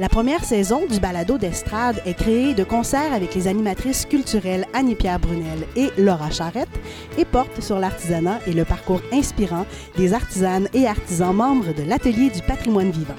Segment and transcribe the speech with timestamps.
[0.00, 5.20] La première saison du balado d'estrade est créée de concert avec les animatrices culturelles Annie-Pierre
[5.20, 6.70] Brunel et Laura Charrette
[7.18, 9.66] et porte sur l'artisanat et le parcours inspirant
[9.98, 13.12] des artisanes et artisans membres de l'Atelier du patrimoine vivant.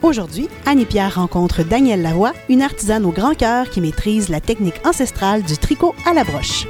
[0.00, 5.42] Aujourd'hui, Annie-Pierre rencontre Danielle Lavoie, une artisane au grand cœur qui maîtrise la technique ancestrale
[5.42, 6.68] du tricot à la broche.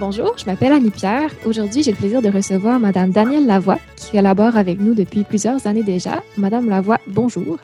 [0.00, 1.30] Bonjour, je m'appelle Annie-Pierre.
[1.46, 5.68] Aujourd'hui, j'ai le plaisir de recevoir Madame Danielle Lavoie, qui collabore avec nous depuis plusieurs
[5.68, 6.20] années déjà.
[6.36, 7.58] Madame Lavoie, bonjour.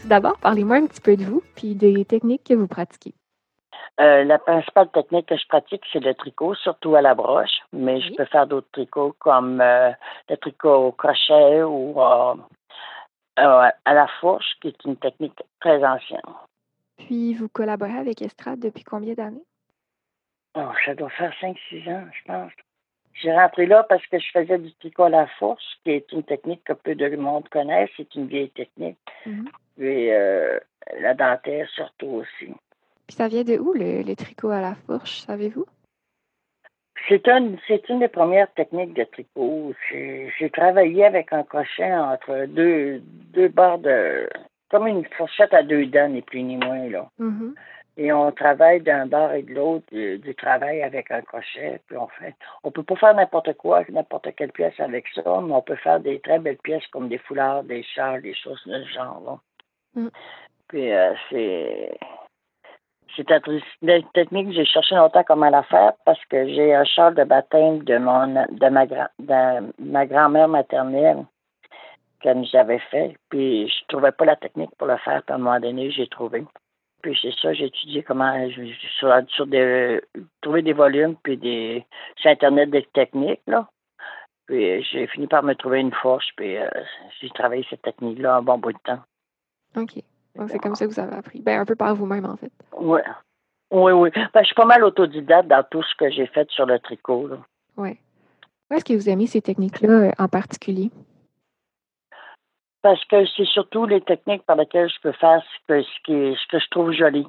[0.00, 3.14] Tout d'abord, parlez-moi un petit peu de vous puis des techniques que vous pratiquez.
[4.00, 8.00] Euh, la principale technique que je pratique, c'est le tricot, surtout à la broche, mais
[8.00, 9.90] je peux faire d'autres tricots comme euh,
[10.30, 12.34] le tricot au crochet ou euh,
[13.36, 16.20] à la fourche, qui est une technique très ancienne.
[16.98, 19.44] Puis, vous collaborez avec Estrade depuis combien d'années?
[20.54, 22.52] Oh, ça doit faire 5-6 ans, je pense.
[23.14, 26.22] J'ai rentré là parce que je faisais du tricot à la force, qui est une
[26.22, 27.90] technique que peu de monde connaissent.
[27.96, 28.98] C'est une vieille technique.
[29.26, 29.48] Mhm.
[29.78, 30.58] Et euh,
[31.00, 32.52] la dentelle surtout aussi.
[33.06, 35.66] Puis ça vient de où, le, le tricot à la fourche, savez-vous?
[37.08, 39.74] C'est une, c'est une des premières techniques de tricot.
[39.90, 44.28] J'ai, j'ai travaillé avec un crochet entre deux, deux barres de.
[44.70, 47.08] comme une fourchette à deux dents, ni plus ni moins, là.
[47.18, 47.54] Mhm.
[47.96, 51.80] Et on travaille d'un bord et de l'autre du, du travail avec un crochet.
[51.86, 52.34] Puis on fait.
[52.64, 56.00] On peut pas faire n'importe quoi, n'importe quelle pièce avec ça, mais on peut faire
[56.00, 59.40] des très belles pièces comme des foulards, des châles, des choses de ce genre.
[59.94, 60.08] Mm.
[60.68, 61.98] Puis euh, c'est.
[63.14, 67.14] C'est une technique que j'ai cherché longtemps comment la faire parce que j'ai un châle
[67.14, 71.26] de baptême de mon de ma de ma grand-mère maternelle
[72.22, 73.14] que j'avais fait.
[73.28, 75.22] Puis je trouvais pas la technique pour le faire.
[75.24, 76.42] Puis à un moment donné, j'ai trouvé.
[77.02, 78.62] Puis c'est ça, j'ai étudié comment je,
[78.98, 80.00] sur, sur des
[80.40, 81.84] trouver des volumes puis des
[82.16, 83.68] sur internet des techniques là.
[84.46, 86.68] Puis j'ai fini par me trouver une force puis euh,
[87.20, 89.00] j'ai travaillé cette technique là un bon bout de temps.
[89.76, 90.02] OK.
[90.36, 91.40] Donc, c'est comme ça que vous avez appris.
[91.40, 92.52] Ben, un peu par vous-même, en fait.
[92.78, 93.00] Oui.
[93.70, 94.10] Oui, oui.
[94.14, 97.30] Ben, je suis pas mal autodidacte dans tout ce que j'ai fait sur le tricot.
[97.76, 97.98] Oui.
[98.70, 100.90] Où est-ce que vous aimez ces techniques-là euh, en particulier?
[102.82, 106.36] Parce que c'est surtout les techniques par lesquelles je peux faire ce que, ce qui,
[106.40, 107.24] ce que je trouve joli,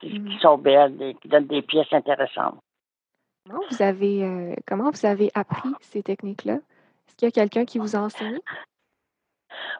[0.00, 0.28] ce qui, Mm.
[0.28, 2.56] qui sont belles, et qui donnent des pièces intéressantes.
[3.48, 6.54] Comment vous avez, euh, comment vous avez appris ces techniques-là?
[6.54, 8.38] Est-ce qu'il y a quelqu'un qui vous a enseigné?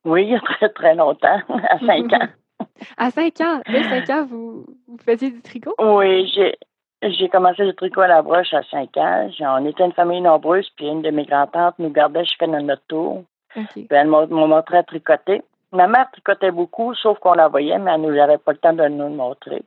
[0.04, 1.40] Oui, il y a très, très longtemps,
[1.70, 2.28] à cinq ans.
[2.96, 5.74] À 5 ans, dès 5 ans, vous, vous faisiez du tricot?
[5.78, 6.54] Oui, j'ai
[7.02, 9.28] j'ai commencé le tricot à la broche à cinq ans.
[9.30, 12.82] J'ai- On était une famille nombreuse, puis une de mes grands-tantes nous gardait jusqu'à notre
[12.86, 13.24] tour.
[13.54, 15.42] Puis elle m'a montré à tricoter.
[15.72, 18.72] Ma mère tricotait beaucoup, sauf qu'on la voyait, mais elle nous avait pas le temps
[18.72, 19.62] de nous le montrer.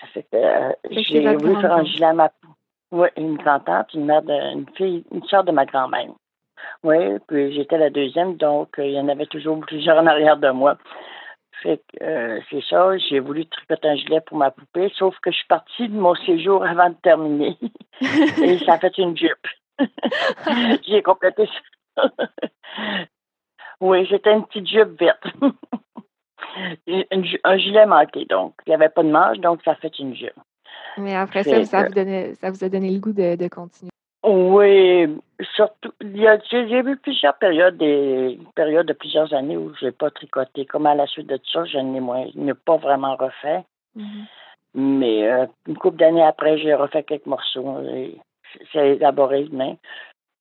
[0.00, 2.30] Ça fait que euh, j'ai voulu faire un gilet à ma
[2.90, 6.10] Oui, une grand-tante, une mère de, une fille, une sœur de ma grand-mère.
[6.84, 10.36] Oui, puis j'étais la deuxième, donc euh, il y en avait toujours plusieurs en arrière
[10.36, 10.76] de moi.
[11.62, 15.30] Fait que euh, c'est ça, j'ai voulu tricoter un gilet pour ma poupée, sauf que
[15.30, 17.56] je suis partie de mon séjour avant de terminer.
[18.42, 19.46] Et ça a fait une jupe.
[20.88, 21.52] j'ai complété ça.
[23.80, 25.24] oui, c'était une petite jupe verte.
[26.86, 28.52] Une un gilet manqué, donc.
[28.66, 30.38] Il n'y avait pas de manche, donc ça fait une jupe.
[30.98, 33.90] Mais après ça, ça vous, donnait, ça vous a donné le goût de, de continuer.
[34.24, 35.08] Oui,
[35.56, 40.64] surtout, j'ai eu plusieurs périodes, des périodes de plusieurs années où je n'ai pas tricoté.
[40.64, 43.64] Comme à la suite de ça, je n'ai moins, n'ai pas vraiment refait.
[43.96, 44.26] Mhm.
[44.74, 47.80] Mais euh, une couple d'années après, j'ai refait quelques morceaux.
[47.84, 48.16] et
[48.72, 49.74] C'est élaboré demain.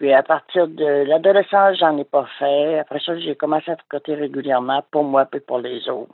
[0.02, 2.80] Puis à partir de l'adolescence, j'en ai pas fait.
[2.80, 6.12] Après ça, j'ai commencé à tricoter régulièrement pour moi et pour les autres.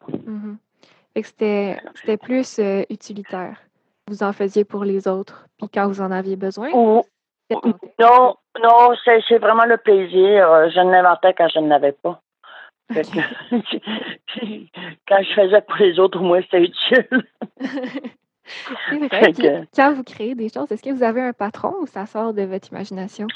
[1.13, 3.55] Fait que c'était, c'était plus euh, utilitaire.
[4.09, 7.01] Vous en faisiez pour les autres, puis quand vous en aviez besoin, Ou-
[7.97, 10.69] non, non, c'est vraiment le plaisir.
[10.69, 12.19] Je l'inventais quand je n'avais pas.
[12.89, 12.99] Que-
[15.07, 17.07] quand je faisais pour les autres, au moins, c'était utile.
[18.89, 19.09] C'est vrai.
[19.09, 21.87] Fait Puis que- quand vous créez des choses, est-ce que vous avez un patron ou
[21.87, 23.27] ça sort de votre imagination?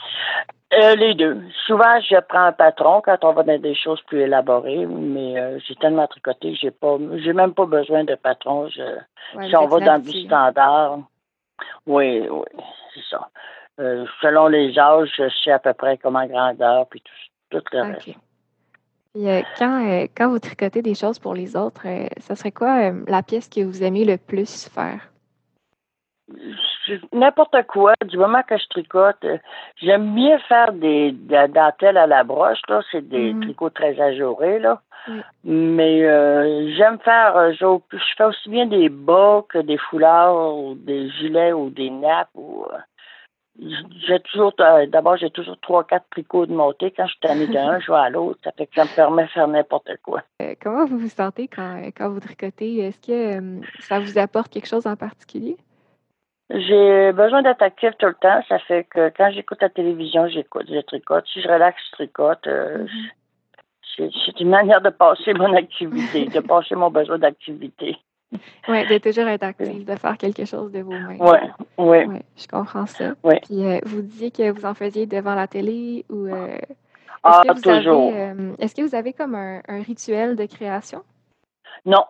[0.73, 1.41] Euh, les deux.
[1.65, 5.59] Souvent, je prends un patron quand on va dans des choses plus élaborées, mais euh,
[5.67, 8.69] j'ai tellement tricoté, j'ai pas, j'ai même pas besoin de patron.
[8.69, 8.81] Je,
[9.35, 10.99] Ouais, si on va dans du standard,
[11.85, 12.45] oui, oui,
[12.93, 13.29] c'est ça.
[13.79, 17.81] Euh, selon les âges, je sais à peu près comment grandeur, puis tout, tout le
[17.81, 18.09] reste.
[19.15, 21.85] Et quand, quand vous tricotez des choses pour les autres,
[22.19, 25.11] ça serait quoi la pièce que vous aimez le plus faire?
[27.11, 29.23] n'importe quoi, du moment que je tricote.
[29.23, 29.37] Euh,
[29.81, 32.81] j'aime bien faire des, dentelles à la broche, là.
[32.91, 33.41] C'est des mm.
[33.41, 34.81] tricots très ajourés, là.
[35.43, 37.65] Mais euh, j'aime faire, euh, je,
[38.17, 42.65] fais aussi bien des bas que des foulards ou des gilets ou des nappes ou.
[43.59, 44.53] J'ai toujours,
[44.87, 46.91] d'abord, j'ai toujours trois, quatre tricots de monter.
[46.91, 48.39] Quand je suis d'un, je vais à l'autre.
[48.43, 50.23] Ça fait que ça me permet de faire n'importe quoi.
[50.61, 52.77] comment vous vous sentez quand, quand vous tricotez?
[52.79, 55.57] Est-ce que ça vous apporte quelque chose en particulier?
[56.49, 58.41] J'ai besoin d'être active tout le temps.
[58.49, 61.25] Ça fait que quand j'écoute la télévision, j'écoute, je tricote.
[61.31, 62.47] Si je relaxe, je tricote.
[62.47, 62.85] Euh,
[63.97, 64.11] mm-hmm.
[64.25, 67.97] c'est une manière de passer mon activité, de passer mon besoin d'activité.
[68.67, 71.17] Oui, de toujours être active, de faire quelque chose de vous-même.
[71.19, 71.37] Oui,
[71.77, 72.05] oui.
[72.05, 73.13] Ouais, je comprends ça.
[73.23, 73.41] Ouais.
[73.43, 76.27] Puis euh, vous disiez que vous en faisiez devant la télé ou.
[76.27, 76.57] Euh,
[77.23, 78.13] ah, toujours.
[78.59, 81.03] Est-ce que vous avez comme un rituel de création?
[81.85, 82.05] Non,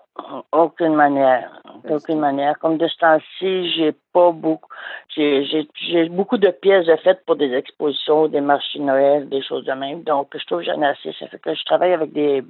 [0.52, 1.62] aucune manière.
[1.88, 2.60] D'aucune manière.
[2.60, 4.70] Comme de ce temps-ci, j'ai pas beaucoup.
[5.16, 9.72] J'ai beaucoup de pièces de faites pour des expositions, des marchés Noël, des choses de
[9.72, 10.04] même.
[10.04, 11.14] Donc, je trouve que j'en ai assez.
[11.20, 12.44] Ça fait que je travaille avec des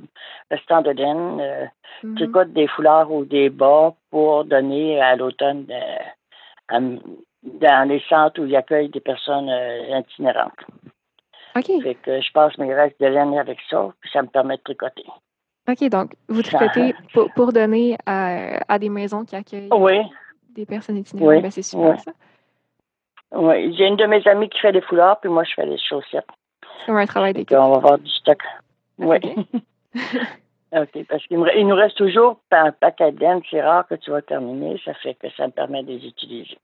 [0.49, 1.65] restants de laine, euh,
[2.03, 6.97] mm des foulards ou des bas pour donner à l'automne euh,
[7.43, 10.51] dans les centres où il accueille des personnes euh, itinérantes.
[11.55, 11.83] OK.
[11.83, 14.63] Fait que je passe mes restes de laine avec ça, puis ça me permet de
[14.63, 15.05] tricoter.
[15.69, 16.93] OK, donc vous tricotez
[17.35, 19.69] pour, donner à, des maisons qui accueillent
[20.49, 21.35] des personnes itinérantes.
[21.35, 21.41] Oui.
[21.41, 22.11] Ben, c'est super ça.
[23.33, 25.77] Oui, j'ai une de mes amies qui fait des foulards, puis moi je fais les
[25.77, 26.25] chaussettes.
[26.61, 27.57] C'est comme un travail d'équipe.
[27.57, 28.39] On va avoir du stock.
[28.97, 29.19] Oui.
[30.73, 34.79] OK, parce qu'il nous reste toujours un paquet de c'est rare que tu vas terminer,
[34.85, 36.57] ça fait que ça me permet de les utiliser.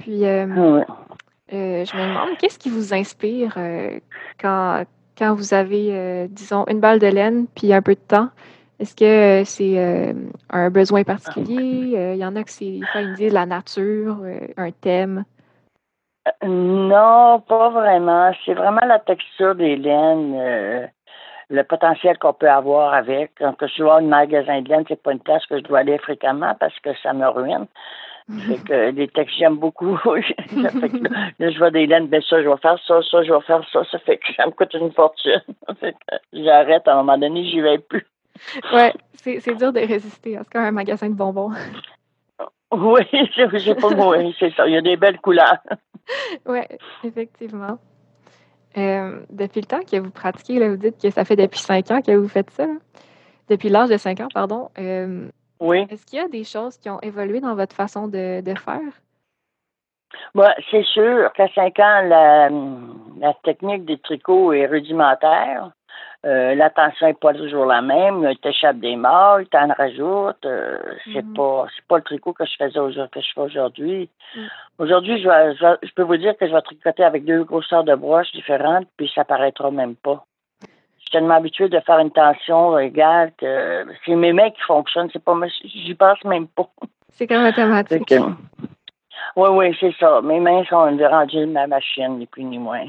[0.00, 0.46] Puis, euh,
[1.52, 4.00] euh, je me demande, qu'est-ce qui vous inspire euh,
[4.40, 4.84] quand,
[5.16, 8.28] quand vous avez, euh, disons, une balle de laine puis un peu de temps?
[8.78, 10.12] Est-ce que c'est euh,
[10.50, 11.96] un besoin particulier?
[11.96, 12.80] Euh, il y en a que c'est,
[13.16, 14.18] disent la nature,
[14.56, 15.24] un thème.
[16.44, 18.32] Non, pas vraiment.
[18.44, 20.90] C'est vraiment la texture des laines,
[21.48, 23.32] le potentiel qu'on peut avoir avec.
[23.38, 25.96] Quand je vois un magasin de laine, c'est pas une place que je dois aller
[25.98, 27.66] fréquemment parce que ça me ruine.
[28.46, 29.96] Fait que les textes, j'aime beaucoup.
[30.04, 30.34] fait
[30.88, 31.08] que
[31.38, 33.64] là, je vois des laines, ben ça, je vais faire ça, ça, je vais faire
[33.72, 33.84] ça.
[33.90, 35.42] Ça fait que ça me coûte une fortune.
[35.80, 38.06] fait que j'arrête à un moment donné, j'y vais plus.
[38.72, 40.38] Ouais, c'est dur de résister.
[40.38, 41.52] C'est comme un magasin de bonbons.
[42.72, 44.66] Oui, j'ai pas oui, c'est ça.
[44.66, 45.58] Il y a des belles couleurs.
[46.46, 46.60] oui,
[47.04, 47.78] effectivement.
[48.76, 51.90] Euh, depuis le temps que vous pratiquez, là, vous dites que ça fait depuis cinq
[51.90, 52.66] ans que vous faites ça.
[53.48, 54.68] Depuis l'âge de cinq ans, pardon.
[54.78, 55.28] Euh,
[55.60, 55.86] oui.
[55.90, 58.92] Est-ce qu'il y a des choses qui ont évolué dans votre façon de, de faire?
[60.34, 62.48] Bah, c'est sûr qu'à 5 ans, la,
[63.18, 65.70] la, technique des tricots est rudimentaire.
[66.24, 68.28] Euh, l'attention n'est pas toujours la même.
[68.42, 70.44] Tu échappes des mailles, tu en rajoutes.
[70.44, 71.34] Euh, c'est mm-hmm.
[71.34, 74.10] pas c'est pas le tricot que je faisais aujourd'hui que je fais aujourd'hui.
[74.34, 74.40] Mm.
[74.78, 75.28] Aujourd'hui, je,
[75.60, 78.86] je, je, peux vous dire que je vais tricoter avec deux grosseurs de broches différentes,
[78.96, 80.24] puis ça paraîtra même pas
[81.06, 85.08] suis tellement habituée de faire une tension égale que c'est mes mains qui fonctionnent.
[85.12, 86.68] C'est pas j'y pense même pas.
[87.12, 88.14] C'est comme automatique.
[89.36, 90.20] oui, oui, c'est ça.
[90.20, 92.86] Mes mains sont rendues ma machine, ni plus ni moins.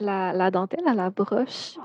[0.00, 1.76] La, la dentelle à la broche,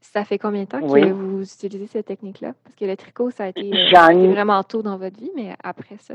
[0.00, 2.52] ça fait combien de temps que vous utilisez cette technique-là?
[2.62, 5.96] Parce que le tricot, ça a été, euh, vraiment tôt dans votre vie, mais après
[5.98, 6.14] ça?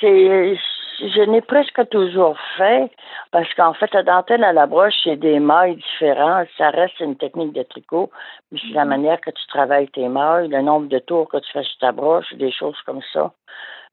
[0.00, 0.56] C'est
[1.00, 2.90] je n'ai presque toujours fait
[3.32, 6.48] parce qu'en fait, la dentelle à la broche, c'est des mailles différentes.
[6.58, 8.10] Ça reste une technique de tricot,
[8.50, 8.90] mais c'est la mhm.
[8.90, 11.92] manière que tu travailles tes mailles, le nombre de tours que tu fais sur ta
[11.92, 13.32] broche, des choses comme ça.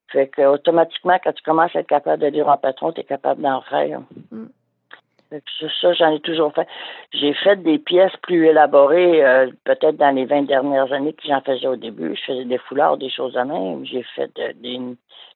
[0.09, 3.03] Fait que automatiquement, quand tu commences à être capable de lire un patron, tu es
[3.03, 4.01] capable d'en faire.
[4.31, 4.49] Mhm.
[5.81, 6.67] Ça, j'en ai toujours fait.
[7.11, 11.41] J'ai fait des pièces plus élaborées, euh, peut-être dans les 20 dernières années que j'en
[11.41, 12.15] faisais au début.
[12.15, 13.85] Je faisais des foulards, des choses à même.
[13.85, 14.79] J'ai fait des,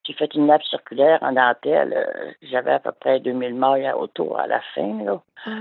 [0.06, 1.94] j'ai fait une nappe circulaire en dentelle.
[1.94, 5.04] Euh, j'avais à peu près 2000 mailles autour à la fin.
[5.04, 5.22] Là.
[5.46, 5.60] Ah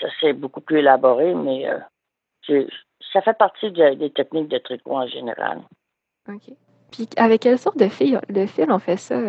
[0.00, 2.64] ça, c'est beaucoup plus élaboré, mais euh,
[3.12, 5.58] ça fait partie des techniques de tricot en général.
[6.28, 6.54] OK.
[6.90, 9.20] Puis avec quelle sorte de fil, de fil on fait ça,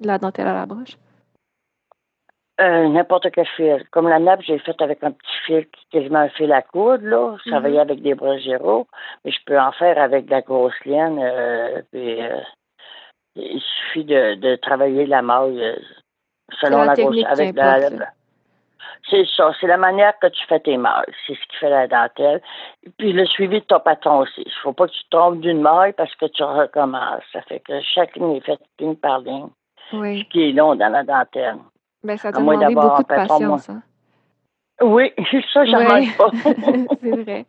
[0.00, 0.96] la dentelle à la broche?
[2.58, 3.84] Euh, n'importe quel fil.
[3.90, 7.36] Comme la nappe, j'ai fait avec un petit fil quasiment un fil à coudre, là.
[7.44, 7.90] Je travaillais mhm.
[7.90, 8.86] avec des brogéros,
[9.24, 11.18] mais je peux en faire avec de la grosse laine.
[11.22, 12.40] Euh, puis, euh,
[13.34, 15.76] il suffit de, de travailler la maille
[16.60, 17.90] selon la, grosse avec la,
[19.10, 21.04] C'est ça, c'est la manière que tu fais tes mailles.
[21.26, 22.40] C'est ce qui fait la dentelle.
[22.98, 24.42] Puis le suivi de ton patron aussi.
[24.42, 27.22] Il ne faut pas que tu te trompes d'une maille parce que tu recommences.
[27.34, 29.48] Ça fait que chaque ligne est faite ligne par ligne.
[29.92, 30.20] Oui.
[30.20, 31.58] Ce qui est long dans la dentelle.
[32.02, 33.70] Ben, ça demander beaucoup de patience.
[33.70, 33.82] Hein.
[34.80, 35.12] Oui,
[35.52, 36.06] ça, j'en Ouais.
[36.18, 36.30] pas.
[37.00, 37.46] C'est vrai.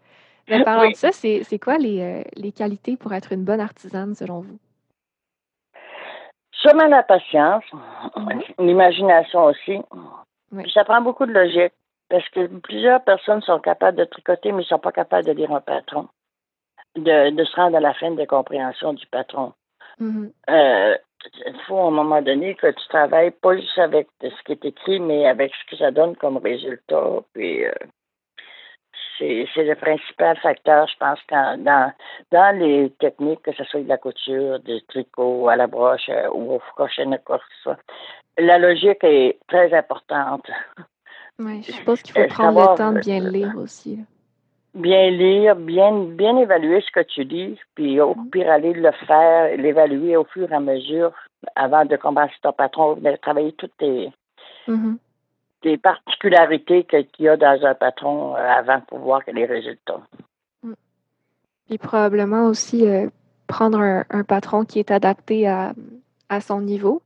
[0.49, 0.91] Mais parlant Oui.
[0.93, 4.57] de ça, c'est quoi les, euh, les qualités pour être une bonne artisane selon vous?
[6.53, 7.65] Sûrement la patience,
[8.57, 9.79] l'imagination aussi.
[10.51, 10.63] Oui.
[10.63, 11.73] Puis ça prend beaucoup de logique
[12.09, 15.51] parce que plusieurs personnes sont capables de tricoter, mais ne sont pas capables de lire
[15.51, 16.07] un patron,
[16.95, 19.53] de, de se rendre à la fin de compréhension du patron.
[19.99, 20.31] Mhm.
[20.49, 20.97] Euh,
[21.45, 24.65] il faut à un moment donné que tu travailles pas juste avec ce qui est
[24.65, 27.19] écrit, mais avec ce que ça donne comme résultat.
[27.33, 27.71] Puis euh,
[29.19, 31.91] c'est le principal facteur, je pense, quand, dans,
[32.31, 36.29] dans les techniques, que ce soit de la couture, du tricot, à la broche euh,
[36.33, 37.77] ou au crochet, n'importe quoi.
[38.37, 40.47] La logique est très importante.
[41.39, 43.99] Ouais, je suppose qu'il faut Euh, prendre savoir, le temps de bien le lire aussi.
[44.77, 49.57] Bien lire, bien, bien évaluer ce que tu lis, puis au pire aller le faire,
[49.57, 51.11] l'évaluer au fur et à mesure
[51.55, 54.11] avant de commencer ton patron, de travailler toutes tes,
[54.67, 54.97] Mhm.
[55.63, 60.01] des particularités qu'il y a dans un patron euh, avant pour voir les résultats.
[61.67, 63.07] Puis probablement aussi euh,
[63.47, 65.73] prendre un, un patron qui est adapté à,
[66.29, 67.01] à son niveau.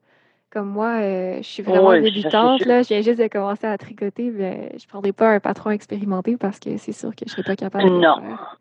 [0.51, 4.31] Comme moi, euh, je suis vraiment débutante, là, je viens juste de commencer à tricoter,
[4.31, 7.29] mais je ne prendrai pas un patron expérimenté parce que c'est sûr que je ne
[7.29, 8.17] serais pas capable de Non.
[8.19, 8.57] faire.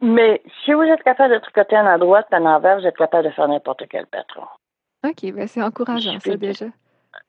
[0.00, 3.24] Mais si vous êtes capable de tricoter en à droite, en envers, vous êtes capable
[3.28, 4.44] de faire n'importe quel patron.
[5.06, 6.66] OK, ben c'est encourageant ça déjà.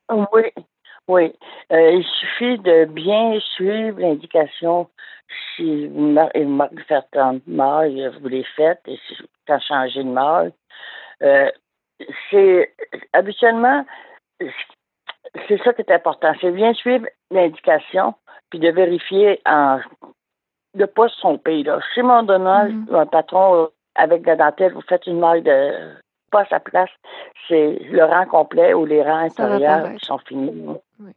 [0.10, 0.44] Oui,
[1.08, 1.34] oui.
[1.72, 4.90] Euh, il suffit de bien suivre l'indication.
[5.56, 8.82] Si vous mar- il vous marque de faire tant de vous les faites.
[8.88, 9.16] Et si
[9.48, 10.52] quand changer de maille,
[11.22, 11.50] euh,
[12.30, 12.74] c'est
[13.14, 13.86] habituellement
[15.48, 16.34] c'est ça qui est important.
[16.42, 18.16] C'est bien suivre l'indication,
[18.50, 19.80] puis de vérifier en
[20.76, 21.64] de pas se tromper.
[21.64, 21.80] Là.
[21.96, 25.96] Chez mon donneur, un patron euh, avec de la dentelle, vous faites une maille de
[26.32, 26.92] pas à sa place,
[27.48, 30.68] c'est le rang complet ou les rangs Ça intérieurs qui sont finis.
[31.00, 31.12] Oui.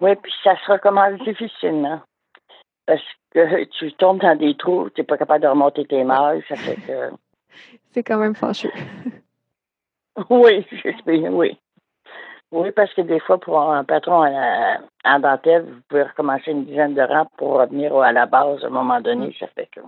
[0.00, 2.00] Oui, puis ça se recommence difficilement.
[2.86, 6.44] Parce que tu tombes dans des trous, tu n'es pas capable de remonter tes mailles,
[6.48, 7.10] ça fait que.
[7.90, 8.70] C'est quand même fâcheux.
[10.30, 10.66] Oui,
[11.06, 11.58] oui.
[12.52, 16.64] Oui, parce que des fois, pour un patron en, en dentelle, vous pouvez recommencer une
[16.64, 19.80] dizaine de rangs pour revenir à la base à un moment donné, ça fait que.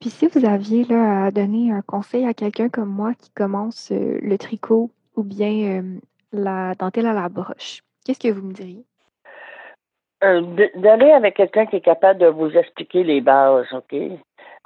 [0.00, 3.92] Puis si vous aviez là, à donner un conseil à quelqu'un comme moi qui commence
[3.92, 6.00] euh, le tricot ou bien euh,
[6.32, 8.84] la dentelle à la broche, qu'est-ce que vous me diriez?
[10.24, 10.40] Euh,
[10.74, 13.94] D'aller avec quelqu'un qui est capable de vous expliquer les bases, OK?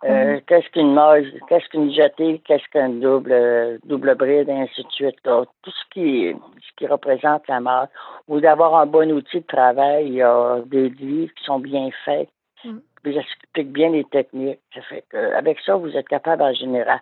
[0.05, 0.41] Euh, Mhm.
[0.43, 4.91] Qu'est-ce qu'une marge, qu'est-ce qu'une jetée, qu'est-ce qu'un double, euh, double bride, et ainsi de
[4.91, 5.19] suite.
[5.25, 5.45] là.
[5.63, 7.89] Tout ce qui, ce qui représente la marge.
[8.29, 10.07] Ou d'avoir un bon outil de travail.
[10.09, 12.29] Il y a des livres qui sont bien faits.
[12.65, 12.83] Mhm.
[13.03, 14.61] Puis j'explique bien les techniques.
[14.75, 17.01] Ça fait que, avec ça, vous êtes capable en général.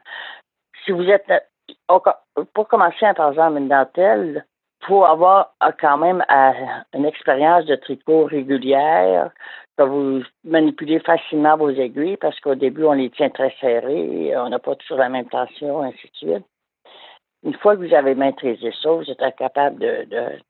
[0.84, 1.26] Si vous êtes,
[1.88, 2.00] co-
[2.54, 4.44] pour commencer, par exemple, une dentelle,
[4.86, 6.50] faut avoir euh, quand même euh,
[6.92, 9.30] une expérience de tricot régulière,
[9.78, 14.58] vous manipulez facilement vos aiguilles parce qu'au début, on les tient très serrées, on n'a
[14.58, 16.44] pas toujours la même tension, ainsi de suite.
[17.42, 19.78] Une fois que vous avez maîtrisé ça, vous êtes capable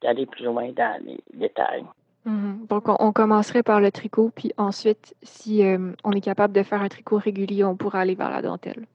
[0.02, 1.84] d'aller plus loin dans les détails.
[2.24, 2.66] Mhm.
[2.68, 6.62] Donc, on, on commencerait par le tricot, puis ensuite, si euh, on est capable de
[6.62, 8.86] faire un tricot régulier, on pourra aller vers la dentelle.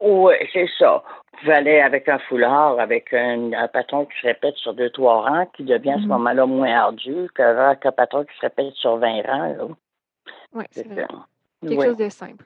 [0.00, 1.02] Oui, c'est ça.
[1.32, 4.90] Vous pouvez aller avec un foulard, avec un, un patron qui se répète sur deux,
[4.90, 6.08] trois rangs, qui devient à ce Mhm.
[6.08, 9.54] moment-là moins ardu qu'avec un patron qui se répète sur 20 rangs.
[9.56, 9.64] là.
[10.54, 11.06] Oui, c'est vrai.
[11.62, 11.84] Quelque Oui.
[11.86, 12.44] chose de simple.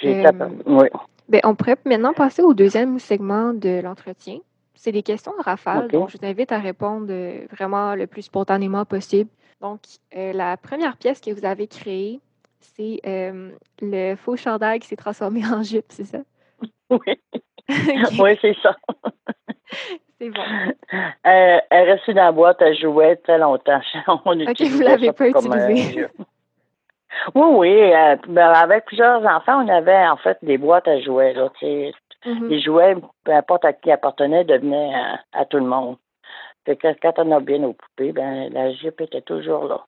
[0.00, 0.88] C'est Euh, oui.
[1.28, 4.38] Ben, on pourrait maintenant passer au deuxième segment de l'entretien.
[4.74, 8.22] C'est des questions en rafale, donc je vous invite à répondre euh, vraiment le plus
[8.22, 9.30] spontanément possible.
[9.60, 9.80] Donc,
[10.16, 12.18] euh, la première pièce que vous avez créée,
[12.60, 13.00] c'est
[13.80, 16.18] le faux chandail qui s'est transformé en jupe, c'est ça?
[17.06, 17.18] Oui,
[18.20, 18.76] oui c'est ça.
[20.18, 20.42] c'est bon.
[20.42, 23.80] Euh, elle est restée dans la boîte à jouets très longtemps.
[24.24, 26.00] On Ok, vous l'avez ça pas comme, euh, utilisé.
[26.00, 26.10] jeu.
[27.34, 27.92] oui, oui.
[27.94, 31.32] euh, ben, avec plusieurs enfants, on avait en fait des boîtes à jouets.
[31.34, 31.48] Là.
[32.24, 32.48] Mhm.
[32.48, 35.96] Les jouets, peu importe à qui appartenaient, devenaient à, à tout le monde.
[36.64, 39.80] Fait que quand on a bien aux poupées, ben, la jupe était toujours là.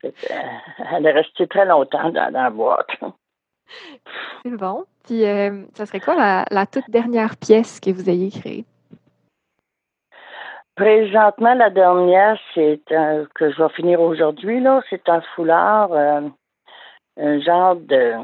[0.00, 2.88] Fait que, euh, elle est restée très longtemps dans, dans la boîte.
[4.42, 4.84] C'est bon.
[5.04, 8.64] Puis, euh, ça serait quoi la, toute dernière pièce que vous ayez créée?
[10.74, 16.20] Présentement, la dernière, c'est un, que je vais finir aujourd'hui, c'est un foulard, euh,
[17.18, 18.14] un genre de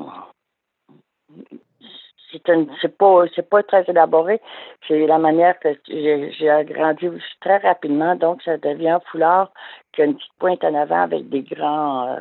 [2.80, 4.40] c'est pas pas très élaboré.
[4.88, 7.08] C'est la manière que j'ai j'ai agrandi
[7.40, 9.52] très rapidement, donc ça devient un foulard
[9.92, 12.20] qui a une petite pointe en avant avec des grands euh,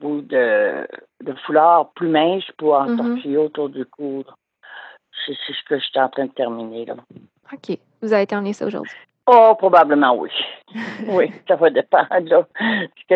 [0.00, 0.86] bouts de,
[1.24, 3.00] de foulard plus minces pour Mhm.
[3.00, 4.24] entortiller autour du cou.
[5.26, 6.94] C'est ce que je suis en train de terminer là.
[7.52, 7.78] OK.
[8.02, 8.92] Vous avez terminé ça aujourd'hui?
[9.26, 10.30] Oh, probablement oui.
[11.08, 12.44] oui, ça va dépendre de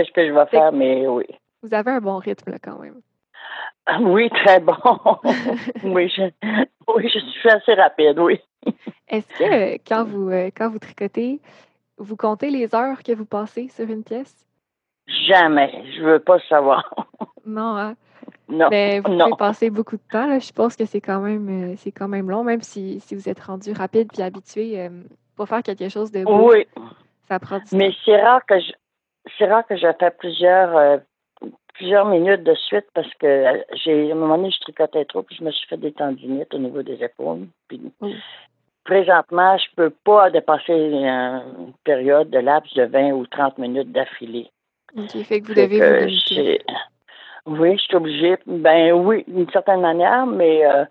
[0.04, 1.24] ce que je vais faire, mais oui.
[1.62, 3.00] Vous avez un bon rythme là, quand même.
[3.86, 4.74] Ah oui, très bon.
[5.84, 6.22] oui, je,
[6.94, 8.40] oui, je suis assez rapide, oui.
[9.08, 11.40] Est-ce que quand vous, euh, quand vous tricotez,
[11.98, 14.46] vous comptez les heures que vous passez sur une pièce?
[15.26, 15.84] Jamais.
[15.96, 16.94] Je veux pas savoir.
[17.46, 17.94] non, hein?
[18.48, 18.68] Non.
[18.70, 19.26] Mais vous non.
[19.26, 20.26] pouvez passer beaucoup de temps.
[20.26, 20.38] Là.
[20.38, 23.28] Je pense que c'est quand même euh, c'est quand même long, même si, si vous
[23.28, 24.88] êtes rendu rapide puis habitué euh,
[25.36, 26.52] pour faire quelque chose de beau.
[26.52, 26.66] Oui.
[27.28, 27.96] Ça prend du Mais temps.
[28.04, 28.72] c'est rare que je
[29.38, 30.98] c'est rare que je fais plusieurs euh,
[31.74, 33.44] plusieurs minutes de suite parce que
[33.84, 36.52] j'ai à un moment donné je tricotais trop puis je me suis fait des tendinites
[36.54, 37.46] au niveau des épaules.
[37.68, 38.10] Puis Oh.
[38.84, 44.50] présentement, je peux pas dépasser une période de laps de 20 ou 30 minutes d'affilée.
[44.96, 46.54] OK, fait que vous que
[47.44, 48.36] vous Oui, je suis obligée.
[48.46, 50.84] Ben oui, d'une certaine manière, mais euh,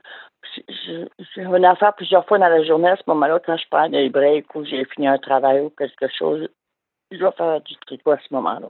[0.55, 3.57] je, je, je venais à faire plusieurs fois dans la journée à ce moment-là, quand
[3.57, 6.47] je prends des breaks ou j'ai fini un travail ou quelque chose,
[7.11, 8.69] je dois faire du tricot à ce moment-là.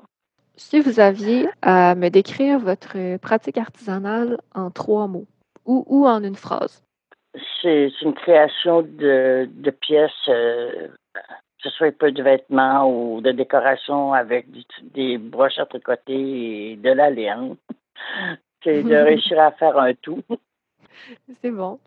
[0.55, 5.27] Si vous aviez à me décrire votre pratique artisanale en trois mots
[5.65, 6.83] ou, ou en une phrase.
[7.61, 10.89] C'est c'est une création de, de pièces, euh,
[11.62, 14.48] que ce soit un peu de vêtements ou de décoration avec
[14.94, 17.56] des broches à tricoter et de la laine.
[18.63, 20.24] C'est de réussir à faire un tout.
[21.41, 21.80] C'est bon.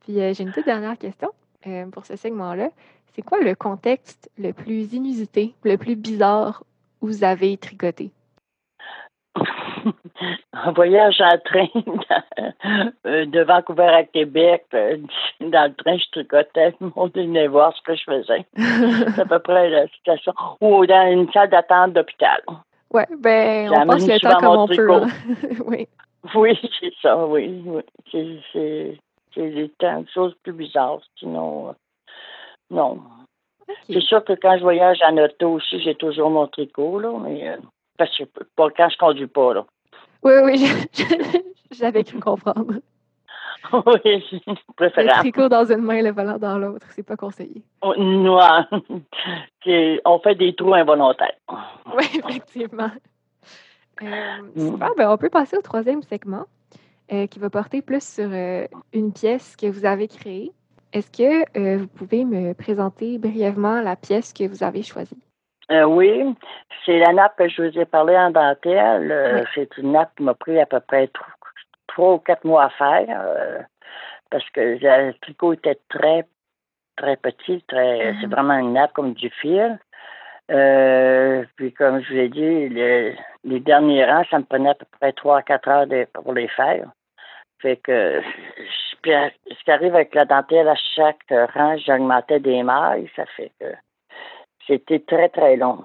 [0.00, 1.30] Puis euh, j'ai une toute dernière question
[1.66, 2.70] euh, pour ce segment-là.
[3.14, 6.64] C'est quoi le contexte le plus inusité, le plus bizarre
[7.00, 8.10] où vous avez tricoté?
[10.52, 11.66] un voyage en train
[13.06, 14.64] euh, de Vancouver à Québec.
[14.74, 14.96] euh,
[15.40, 16.74] Dans le train, je tricotais.
[16.80, 18.46] Le monde venait voir ce que je faisais.
[19.14, 20.32] C'est à peu près la situation.
[20.60, 22.40] Ou dans une salle d'attente d'hôpital.
[22.92, 24.74] ouais, ben on passe le temps comme on peut.
[24.74, 25.04] tricot.
[25.04, 25.56] hein.
[25.66, 25.88] oui.
[26.34, 27.62] Oui, c'est ça, oui.
[27.66, 27.82] oui.
[28.52, 28.98] C'est-
[29.34, 31.00] des temps de choses plus bizarres.
[31.18, 31.72] Sinon, euh,
[32.70, 32.98] non.
[33.90, 37.48] C'est sûr que quand je voyage en auto aussi, j'ai toujours mon tricot, là, mais
[37.48, 37.56] euh,
[37.96, 38.24] parce que
[38.56, 39.66] pas quand je conduis pas, là.
[40.22, 40.66] Oui, oui,
[41.72, 42.74] j'avais cru comprendre.
[43.72, 45.18] oui, c'est Le préférable.
[45.20, 47.62] tricot dans une main, le volant dans l'autre, c'est pas conseillé.
[47.80, 48.68] On- Noir.
[49.64, 51.36] C'est- On fait des trous involontaires.
[51.96, 52.90] Oui, effectivement.
[54.02, 54.06] Euh,
[54.56, 54.72] Mm.
[54.72, 56.44] super, ben on peut passer au troisième segment
[57.12, 60.50] euh, qui va porter plus sur euh, une pièce que vous avez créée.
[60.92, 65.16] Est-ce que vous pouvez me présenter brièvement la pièce que vous avez choisie?
[65.72, 66.34] Euh, oui,
[66.84, 69.10] c'est la nappe que je vous ai parlé en dentelle.
[69.10, 69.46] Euh, Oui.
[69.54, 71.24] C'est une nappe qui m'a pris à peu près tro-
[71.88, 73.58] trois ou quatre mois à faire euh,
[74.30, 76.26] parce que le tricot était très,
[76.96, 77.62] très petit.
[77.68, 78.18] Très, Mhm.
[78.20, 79.78] C'est vraiment une nappe comme du fil.
[81.56, 84.86] Puis comme je vous l'ai dit, le- les derniers rangs, ça me prenait à peu
[85.00, 86.86] près trois à quatre heures de- pour les faire.
[87.60, 89.12] Fait que je- puis,
[89.48, 93.08] ce qui arrive avec la dentelle, à chaque rang, j'augmentais des mailles.
[93.16, 93.66] Ça fait que
[94.66, 95.78] c'était très, très long.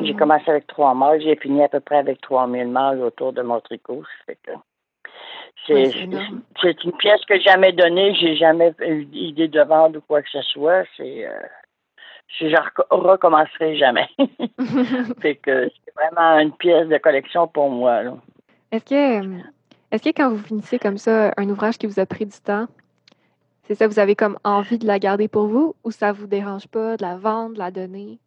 [0.00, 0.18] J'ai Mhm.
[0.18, 3.60] commencé avec trois mailles, j'ai fini à peu près avec 3000 mailles autour de mon
[3.60, 4.02] tricot.
[4.26, 4.38] C'est
[5.66, 5.90] c'est
[6.60, 10.22] c'est une pièce que j'ai jamais donnée, j'ai jamais eu idée de vendre ou quoi
[10.22, 10.84] que ce soit.
[10.96, 11.30] C'est euh,
[12.38, 12.56] je ne
[12.90, 14.08] recommencerai jamais.
[15.20, 18.00] fait que c'est vraiment une pièce de collection pour moi.
[18.72, 19.26] Est-ce que,
[19.90, 22.66] est-ce que quand vous finissez comme ça un ouvrage qui vous a pris du temps,
[23.74, 26.68] c'est ça, vous avez comme envie de la garder pour vous ou ça vous dérange
[26.68, 28.18] pas de la vendre, de la donner?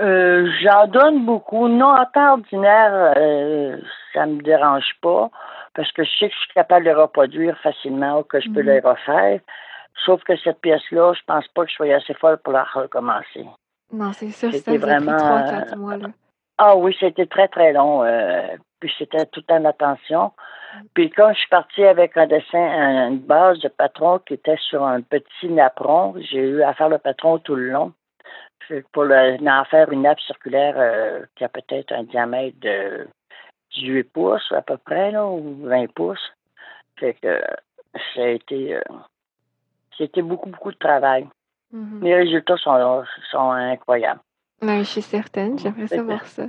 [0.00, 1.68] Euh, J'en donne beaucoup.
[1.68, 3.76] Non, en temps ordinaire, euh,
[4.12, 5.30] ça me dérange pas
[5.74, 8.48] parce que je sais que je suis capable de les reproduire facilement ou que je
[8.50, 8.66] peux Mhm.
[8.66, 9.40] les refaire.
[10.04, 13.46] Sauf que cette pièce-là, je pense pas que je sois assez folle pour la recommencer.
[13.92, 15.96] Non, c'est sûr, ça vraiment, trois, euh, quatre mois.
[15.98, 16.08] Là.
[16.58, 18.02] Ah oui, c'était très, très long.
[18.04, 18.46] euh,
[18.80, 20.32] puis c'était tout en attention.
[20.94, 24.56] Puis quand je suis partie avec un dessin, un- une base de patron qui était
[24.56, 27.92] sur un petit napperon, j'ai eu à faire le patron tout le long.
[28.92, 33.06] Pour le, en faire une nappe circulaire euh, qui a peut-être un diamètre de
[33.74, 36.32] 18 pouces à peu près, là, ou 20 pouces.
[36.98, 37.40] Fait que
[38.14, 38.76] ça a été...
[38.76, 38.80] euh,
[39.98, 41.26] c'était beaucoup, beaucoup de travail.
[41.72, 42.00] Mhm.
[42.02, 44.20] Les résultats sont, sont incroyables.
[44.62, 46.46] Ouais, je suis certaine, j'aimerais Fait que- savoir ça.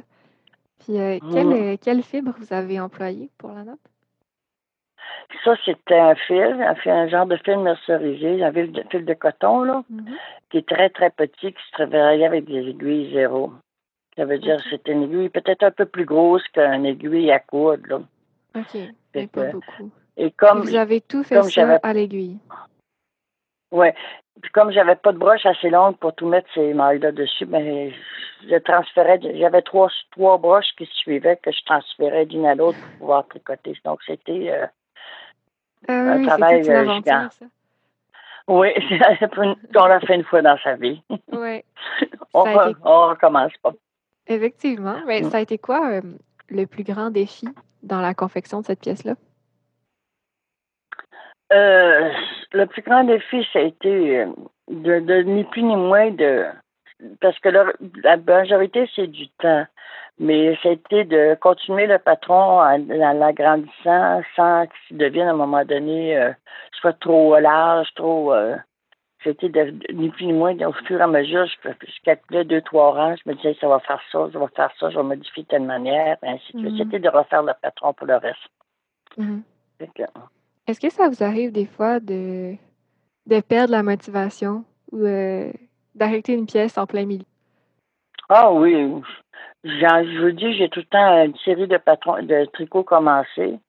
[0.79, 1.33] Puis, euh, Mm.
[1.33, 3.79] quelle, euh, quelle fibre vous avez employée pour la nappe?
[5.43, 9.03] Ça, c'était un fil, un, fil- un genre de fil mercerisé, un fil de, fil
[9.05, 10.05] de coton, là, Mhm.
[10.49, 13.51] qui est très, très petit, qui se travaillait avec des aiguilles zéro.
[14.15, 17.39] Ça veut dire que c'était une aiguille peut-être un peu plus grosse qu'une aiguille à
[17.39, 18.01] coudre, là.
[18.55, 18.77] OK,
[19.15, 19.89] mais pas beaucoup.
[20.17, 22.37] Et Et comme, vous avez tout fait ça à l'aiguille?
[23.73, 23.93] Ouais,
[24.41, 27.91] puis comme j'avais pas de broche assez longue pour tout mettre ces mailles-là dessus, ben,
[28.49, 32.99] je transférais, j'avais trois, trois broches qui suivaient que je transférais d'une à l'autre pour
[32.99, 33.73] pouvoir tricoter.
[33.85, 34.65] Donc, c'était, euh,
[35.87, 37.29] Ah Un oui, travail, une euh, aventure, gigant.
[37.29, 37.45] ça.
[38.47, 38.69] Oui,
[39.75, 41.01] on l'a fait une fois dans sa vie.
[41.31, 41.63] Oui.
[42.33, 43.73] on, ne recommence pas.
[44.27, 44.97] Effectivement.
[45.07, 45.29] Mais mm.
[45.29, 46.01] ça a été quoi euh,
[46.49, 47.47] le plus grand défi
[47.83, 49.15] dans la confection de cette pièce-là?
[51.53, 52.09] Euh,
[52.51, 54.25] le plus grand défi, ça a été euh,
[54.69, 56.45] de, ni plus ni moins de.
[57.21, 59.65] Parce que la majorité, c'est du temps.
[60.19, 66.15] Mais c'était de continuer le patron en, l'agrandissant sans qu'il devienne à un moment donné
[66.15, 66.31] euh,
[66.79, 68.31] soit trop large, trop.
[69.23, 72.61] c'était de, ni plus ni moins, au fur et à mesure, je, je calculais deux,
[72.61, 75.03] trois rangs, je me disais, ça va faire ça, ça va faire ça, je vais
[75.03, 76.69] modifier de telle manière, ainsi de.
[76.69, 76.77] Mm-hmm.
[76.77, 78.49] C'était de refaire le patron pour le reste.
[79.17, 79.41] Mm-hmm.
[80.67, 82.55] Est-ce que ça vous arrive des fois de,
[83.27, 85.51] de perdre la motivation ou euh,
[85.95, 87.25] d'arrêter une pièce en plein milieu?
[88.29, 89.01] Ah oui.
[89.65, 93.59] Je vous dis, j'ai tout le temps une série de patrons de tricots commencés.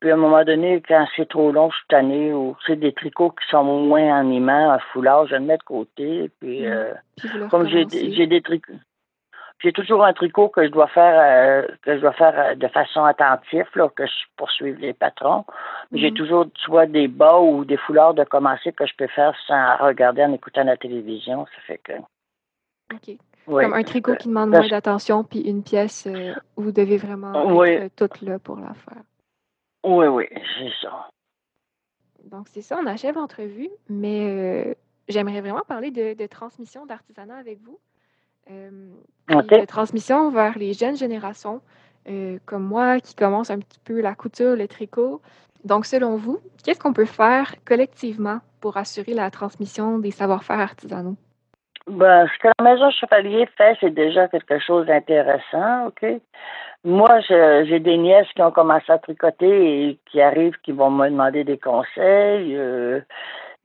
[0.00, 2.92] Puis à un moment donné, quand c'est trop long, je suis tanné ou c'est des
[2.92, 6.30] tricots qui sont moins animants, un foulard, je le mets de côté.
[6.40, 6.66] Puis, mmh.
[6.66, 8.72] euh, comme j'ai des tricots
[9.60, 12.68] j'ai toujours un tricot que je dois faire euh, que je dois faire euh, de
[12.68, 15.44] façon attentive, là, que je poursuive les patrons.
[15.92, 16.16] J'ai mhm.
[16.16, 20.22] toujours soit des bas ou des foulards de commencer que je peux faire sans regarder
[20.22, 21.44] en écoutant la télévision.
[21.46, 21.92] Ça fait que.
[22.94, 23.16] OK.
[23.46, 27.64] Comme un tricot qui demande moins d'attention, puis une pièce euh, où vous devez vraiment
[27.64, 29.02] être toute là pour la faire.
[29.84, 30.26] Oui, oui,
[30.58, 31.08] c'est ça.
[32.24, 34.76] Donc, c'est ça, on achève l'entrevue, mais
[35.08, 37.78] j'aimerais vraiment parler de, de transmission d'artisanat avec vous.
[38.50, 38.70] Euh,
[39.30, 41.60] de transmission vers les jeunes générations,
[42.08, 45.20] euh, comme moi, qui commence un petit peu la couture, le tricot.
[45.64, 51.16] Donc, selon vous, qu'est-ce qu'on peut faire collectivement pour assurer la transmission des savoir-faire artisanaux?
[51.86, 56.04] Ben, ce que la Maison Chevalier fait, c'est déjà quelque chose d'intéressant, OK?
[56.84, 61.08] Moi, j'ai des nièces qui ont commencé à tricoter et qui arrivent, qui vont me
[61.08, 62.56] demander des conseils.
[62.56, 63.00] Euh,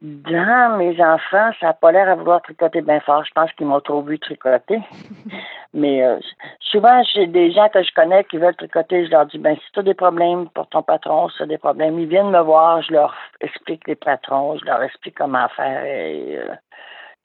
[0.03, 3.23] dans mes enfants, ça n'a pas l'air à vouloir tricoter bien fort.
[3.23, 4.81] Je pense qu'ils m'ont trop vu tricoter.
[5.73, 6.19] Mais euh,
[6.59, 9.05] souvent, j'ai des gens que je connais qui veulent tricoter.
[9.05, 11.45] Je leur dis, ben si tu as des problèmes pour ton patron, si tu as
[11.45, 15.47] des problèmes, ils viennent me voir, je leur explique les patrons, je leur explique comment
[15.55, 16.53] faire et euh,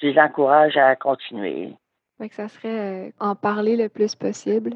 [0.01, 1.75] je les encourage à continuer.
[2.21, 4.75] que ça serait euh, en parler le plus possible.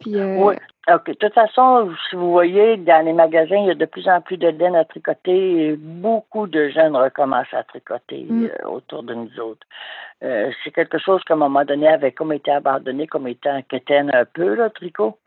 [0.00, 0.54] Puis, Oui.
[0.90, 1.06] OK.
[1.06, 4.20] De toute façon, si vous voyez, dans les magasins, il y a de plus en
[4.20, 8.44] plus de laine à tricoter et beaucoup de jeunes recommencent à tricoter mm.
[8.44, 9.66] euh, autour de nous autres.
[10.22, 14.10] Euh, c'est quelque chose qu'à un moment donné avait comme été abandonné, comme étant quétaine
[14.14, 15.18] un peu, le tricot.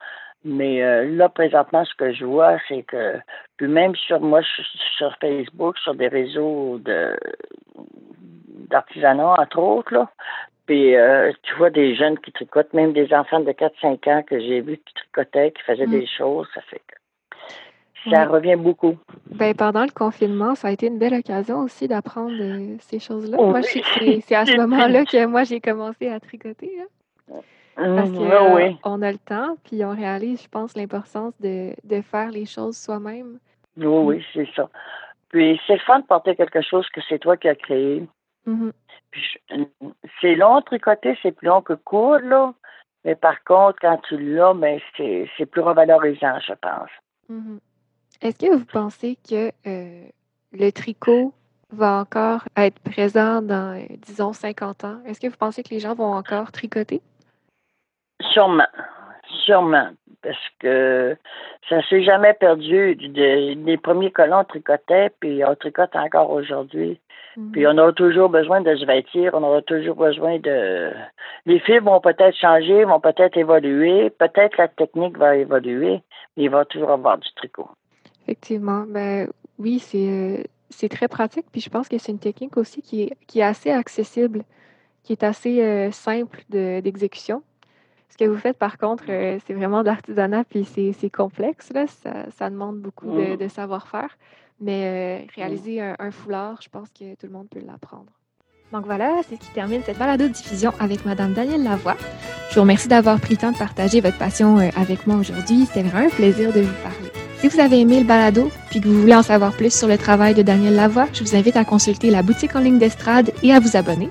[0.44, 3.20] Mais euh, là, présentement, ce que je vois, c'est que,
[3.58, 4.42] puis même sur moi,
[4.98, 7.16] sur Facebook, sur des réseaux de
[8.72, 10.10] d'artisanat, entre autres, là,
[10.72, 14.40] puis euh, tu vois des jeunes qui tricotent, même des enfants de 4-5 ans que
[14.40, 16.18] j'ai vus qui tricotaient, qui faisaient des mm.
[16.18, 18.98] choses, ça fait que ça revient beaucoup.
[19.32, 23.36] Ben, pendant le confinement, ça a été une belle occasion aussi d'apprendre euh, ces choses-là.
[23.36, 26.72] Moi, c'est à ce moment-là que moi, j'ai commencé à tricoter.
[26.80, 27.42] Hein.
[27.76, 32.32] Parce mm, qu'on a le temps, puis on réalise, je pense, l'importance de, de, faire
[32.32, 33.40] les choses soi-même.
[33.76, 34.70] Oui, oui, c'est ça.
[35.28, 38.08] Puis c'est fun de porter quelque chose que c'est toi qui as créé.
[38.48, 38.72] Mm-hmm.
[40.22, 42.54] C'est long tricoter, c'est plus long que coudre, là.
[43.04, 46.90] Mais par contre, quand tu l'as, ben, c'est plus revalorisant, je pense.
[47.30, 47.60] Mm-hmm.
[48.22, 50.06] Est-ce que vous pensez que euh,
[50.52, 51.34] le tricot
[51.72, 55.02] va encore être présent dans, disons, 50 ans?
[55.06, 57.02] Est-ce que vous pensez que les gens vont encore tricoter?
[58.32, 58.68] Sûrement.
[59.46, 59.90] Sûrement.
[60.24, 61.18] Parce que
[61.68, 62.96] ça s'est jamais perdu.
[62.96, 67.00] des premiers colons tricotaient, puis on tricote encore aujourd'hui.
[67.54, 70.92] Puis on aura toujours besoin de se vêtir, on aura toujours besoin de.
[71.46, 76.02] Les fibres vont peut-être changer, vont peut-être évoluer, peut-être la technique va évoluer,
[76.36, 77.70] mais il va toujours avoir du tricot.
[78.24, 78.84] Effectivement.
[78.88, 79.30] Ben
[79.60, 81.46] oui, c'est, euh, c'est très pratique.
[81.52, 84.44] Puis je pense que c'est une technique aussi qui est, qui est assez accessible,
[85.04, 87.44] qui est assez euh, simple d'exécution.
[88.12, 91.72] Ce que vous faites, par contre, euh, c'est vraiment de l'artisanat, puis c'est, complexe.
[91.74, 91.88] Là.
[91.88, 93.38] Ça, ça demande beaucoup de, mm.
[93.38, 94.18] de savoir-faire.
[94.60, 98.12] Mais euh, réaliser un, foulard, je pense que tout le monde peut l'apprendre.
[98.72, 101.98] Donc voilà, c'est ce qui termine cette balado diffusion avec Madame Danielle Lavoie.
[102.50, 105.66] Je vous remercie d'avoir pris le temps de partager votre passion euh, avec moi aujourd'hui.
[105.66, 107.12] C'était vraiment un plaisir de vous parler.
[107.40, 109.98] Si vous avez aimé le balado, puis que vous voulez en savoir plus sur le
[109.98, 113.52] travail de Danielle Lavoie, je vous invite à consulter la boutique en ligne d'Estrade et
[113.52, 114.10] à vous abonner.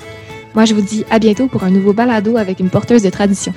[0.55, 3.55] Moi, je vous dis à bientôt pour un nouveau balado avec une porteuse de tradition.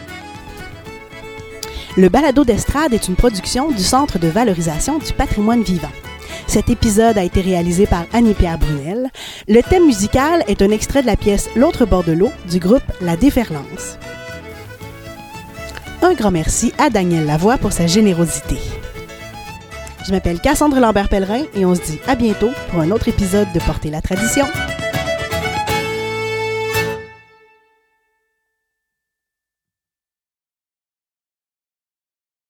[1.96, 5.92] Le balado d'Estrade est une production du Centre de valorisation du patrimoine vivant.
[6.48, 9.12] Cet épisode a été réalisé par Annie-Pierre Brunel.
[9.48, 12.82] Le thème musical est un extrait de la pièce L'autre bord de l'eau du groupe
[13.00, 14.00] La Déferlance.
[16.02, 18.58] Un grand merci à Daniel Lavoie pour sa générosité.
[20.08, 23.60] Je m'appelle Cassandre Lambert-Pellerin et on se dit à bientôt pour un autre épisode de
[23.60, 24.46] Porter la tradition.